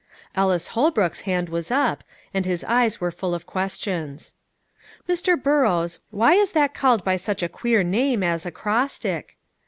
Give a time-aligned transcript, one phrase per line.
[0.33, 2.03] Ellis Holbrook's hand was up,
[2.33, 4.33] and his eyes were full of questions.
[5.07, 5.39] "Mr.
[5.39, 9.37] Burrows, why is that called by such a queer name as acrostic?"